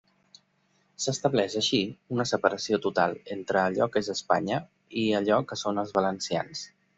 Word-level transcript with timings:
S'estableix 1.03 1.57
així 1.59 1.81
una 2.15 2.25
separació 2.29 2.79
total 2.85 3.13
entre 3.35 3.61
allò 3.65 3.89
que 3.97 4.03
és 4.07 4.11
Espanya 4.15 4.59
i 5.03 5.05
allò 5.21 5.39
que 5.53 5.61
són 5.65 5.85
els 5.85 5.95
valencians. 6.01 6.67